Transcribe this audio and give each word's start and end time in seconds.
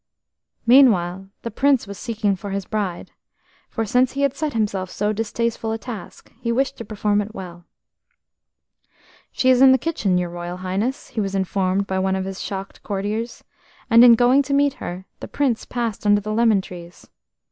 Meanwhile 0.65 1.29
the 1.43 1.51
Prince 1.51 1.85
was 1.85 1.95
seeking 1.95 2.35
for 2.35 2.49
his 2.49 2.65
bride, 2.65 3.11
for 3.69 3.85
since 3.85 4.13
he 4.13 4.23
had 4.23 4.33
set 4.35 4.53
himself 4.53 4.89
so 4.89 5.13
distasteful 5.13 5.71
a 5.71 5.77
task, 5.77 6.31
he 6.41 6.51
wished 6.51 6.75
to 6.79 6.85
perform 6.85 7.21
it 7.21 7.35
well. 7.35 7.65
"She 9.31 9.51
is 9.51 9.61
in 9.61 9.73
the 9.73 9.77
kitchen, 9.77 10.17
your 10.17 10.31
Royal 10.31 10.57
Highness," 10.57 11.09
he 11.09 11.21
was 11.21 11.35
informed 11.35 11.85
by 11.85 11.99
one 11.99 12.15
of 12.15 12.25
his 12.25 12.41
shocked 12.41 12.81
courtiers, 12.81 13.43
and 13.91 14.03
in 14.03 14.15
going 14.15 14.41
to 14.41 14.55
meet 14.55 14.73
her, 14.81 15.05
the 15.19 15.27
Prince 15.27 15.65
passed 15.65 16.03
under 16.07 16.19
the 16.21 16.33
lemon 16.33 16.61
trees. 16.61 17.07